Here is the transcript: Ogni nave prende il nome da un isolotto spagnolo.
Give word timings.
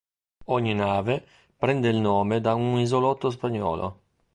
Ogni 0.45 0.73
nave 0.73 1.23
prende 1.55 1.87
il 1.89 1.97
nome 1.97 2.41
da 2.41 2.55
un 2.55 2.79
isolotto 2.79 3.29
spagnolo. 3.29 3.99